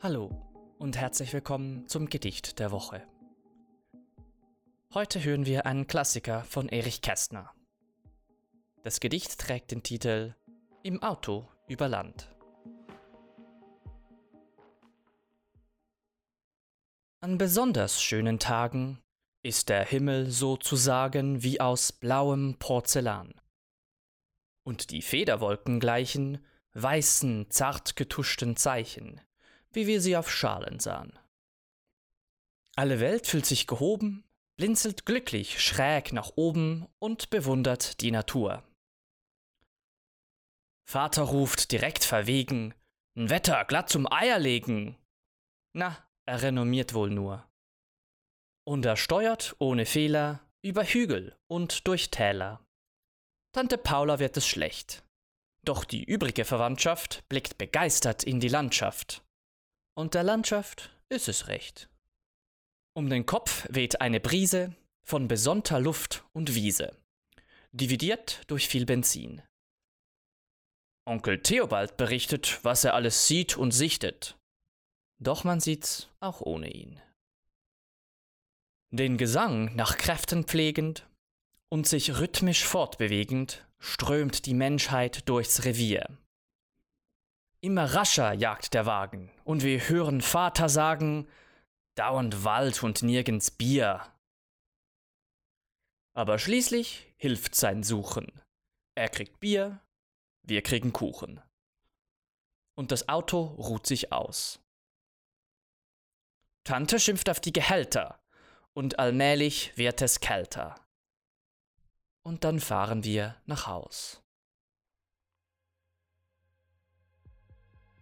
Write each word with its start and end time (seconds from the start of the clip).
Hallo 0.00 0.30
und 0.78 0.96
herzlich 0.96 1.32
willkommen 1.34 1.86
zum 1.86 2.08
Gedicht 2.08 2.58
der 2.60 2.70
Woche. 2.70 3.02
Heute 4.94 5.22
hören 5.22 5.44
wir 5.44 5.66
einen 5.66 5.86
Klassiker 5.86 6.44
von 6.44 6.70
Erich 6.70 7.02
Kästner. 7.02 7.50
Das 8.84 9.00
Gedicht 9.00 9.38
trägt 9.38 9.70
den 9.72 9.82
Titel 9.82 10.34
Im 10.82 11.02
Auto 11.02 11.48
über 11.68 11.88
Land. 11.88 12.34
An 17.20 17.36
besonders 17.36 18.02
schönen 18.02 18.38
Tagen 18.38 19.02
ist 19.42 19.68
der 19.68 19.84
Himmel 19.84 20.30
sozusagen 20.30 21.42
wie 21.42 21.60
aus 21.60 21.92
blauem 21.92 22.56
Porzellan. 22.58 23.34
Und 24.66 24.90
die 24.90 25.00
Federwolken 25.00 25.78
gleichen 25.78 26.44
weißen, 26.72 27.52
zart 27.52 27.94
getuschten 27.94 28.56
Zeichen, 28.56 29.20
wie 29.70 29.86
wir 29.86 30.00
sie 30.00 30.16
auf 30.16 30.28
Schalen 30.28 30.80
sahen. 30.80 31.16
Alle 32.74 32.98
Welt 32.98 33.28
fühlt 33.28 33.46
sich 33.46 33.68
gehoben, 33.68 34.24
blinzelt 34.56 35.06
glücklich 35.06 35.62
schräg 35.62 36.12
nach 36.12 36.32
oben 36.34 36.88
und 36.98 37.30
bewundert 37.30 38.00
die 38.00 38.10
Natur. 38.10 38.64
Vater 40.84 41.22
ruft 41.22 41.70
direkt 41.70 42.02
verwegen, 42.02 42.74
n 43.14 43.30
Wetter 43.30 43.64
glatt 43.66 43.88
zum 43.88 44.10
Eierlegen. 44.10 44.96
Na, 45.74 45.96
er 46.26 46.42
renommiert 46.42 46.92
wohl 46.92 47.10
nur. 47.10 47.48
Und 48.66 48.84
er 48.84 48.96
steuert 48.96 49.54
ohne 49.60 49.86
Fehler 49.86 50.40
über 50.60 50.82
Hügel 50.82 51.36
und 51.46 51.86
durch 51.86 52.10
Täler. 52.10 52.65
Tante 53.56 53.78
Paula 53.78 54.18
wird 54.18 54.36
es 54.36 54.46
schlecht. 54.46 55.02
Doch 55.64 55.86
die 55.86 56.04
übrige 56.04 56.44
Verwandtschaft 56.44 57.26
blickt 57.30 57.56
begeistert 57.56 58.22
in 58.22 58.38
die 58.38 58.50
Landschaft. 58.50 59.24
Und 59.94 60.12
der 60.12 60.24
Landschaft 60.24 60.94
ist 61.08 61.26
es 61.26 61.48
recht. 61.48 61.88
Um 62.92 63.08
den 63.08 63.24
Kopf 63.24 63.66
weht 63.70 64.02
eine 64.02 64.20
Brise 64.20 64.76
von 65.02 65.26
besonnter 65.26 65.80
Luft 65.80 66.22
und 66.34 66.54
Wiese, 66.54 66.94
dividiert 67.72 68.42
durch 68.48 68.68
viel 68.68 68.84
Benzin. 68.84 69.40
Onkel 71.06 71.40
Theobald 71.40 71.96
berichtet, 71.96 72.62
was 72.62 72.84
er 72.84 72.92
alles 72.92 73.26
sieht 73.26 73.56
und 73.56 73.70
sichtet. 73.70 74.36
Doch 75.18 75.44
man 75.44 75.60
sieht's 75.60 76.10
auch 76.20 76.42
ohne 76.42 76.70
ihn. 76.70 77.00
Den 78.90 79.16
Gesang 79.16 79.74
nach 79.76 79.96
Kräften 79.96 80.44
pflegend 80.44 81.08
und 81.68 81.86
sich 81.86 82.18
rhythmisch 82.18 82.64
fortbewegend, 82.64 83.66
strömt 83.78 84.46
die 84.46 84.54
Menschheit 84.54 85.28
durchs 85.28 85.64
Revier. 85.64 86.18
Immer 87.60 87.94
rascher 87.94 88.32
jagt 88.32 88.74
der 88.74 88.86
Wagen, 88.86 89.30
und 89.44 89.62
wir 89.62 89.88
hören 89.88 90.20
Vater 90.20 90.68
sagen, 90.68 91.28
dauernd 91.96 92.44
Wald 92.44 92.82
und 92.82 93.02
nirgends 93.02 93.50
Bier. 93.50 94.02
Aber 96.14 96.38
schließlich 96.38 97.12
hilft 97.16 97.54
sein 97.54 97.82
Suchen. 97.82 98.30
Er 98.94 99.08
kriegt 99.08 99.40
Bier, 99.40 99.80
wir 100.42 100.62
kriegen 100.62 100.92
Kuchen. 100.92 101.40
Und 102.76 102.92
das 102.92 103.08
Auto 103.08 103.42
ruht 103.42 103.86
sich 103.86 104.12
aus. 104.12 104.60
Tante 106.64 107.00
schimpft 107.00 107.28
auf 107.28 107.40
die 107.40 107.52
Gehälter, 107.52 108.20
und 108.74 108.98
allmählich 108.98 109.76
wird 109.76 110.02
es 110.02 110.20
kälter. 110.20 110.85
Und 112.26 112.42
dann 112.42 112.58
fahren 112.58 113.04
wir 113.04 113.36
nach 113.46 113.68
Haus. 113.68 114.20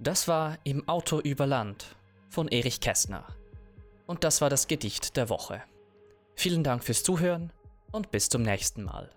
Das 0.00 0.26
war 0.26 0.58
Im 0.64 0.88
Auto 0.88 1.20
über 1.20 1.46
Land 1.46 1.94
von 2.28 2.48
Erich 2.48 2.80
Kästner. 2.80 3.28
Und 4.08 4.24
das 4.24 4.40
war 4.40 4.50
das 4.50 4.66
Gedicht 4.66 5.16
der 5.16 5.28
Woche. 5.28 5.62
Vielen 6.34 6.64
Dank 6.64 6.82
fürs 6.82 7.04
Zuhören 7.04 7.52
und 7.92 8.10
bis 8.10 8.28
zum 8.28 8.42
nächsten 8.42 8.82
Mal. 8.82 9.08